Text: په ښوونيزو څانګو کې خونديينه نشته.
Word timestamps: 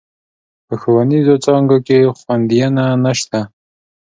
په 0.65 0.73
ښوونيزو 0.81 1.35
څانګو 1.45 1.77
کې 1.87 1.97
خونديينه 2.19 2.85
نشته. 3.05 3.39